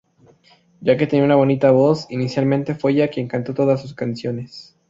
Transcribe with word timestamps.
Ya 0.81 0.97
que 0.97 1.05
tenía 1.05 1.23
una 1.25 1.35
bonita 1.35 1.69
voz, 1.69 2.07
inicialmente 2.09 2.73
fue 2.73 2.93
ella 2.93 3.09
quien 3.11 3.27
cantó 3.27 3.53
todas 3.53 3.83
sus 3.83 3.93
canciones. 3.93 4.75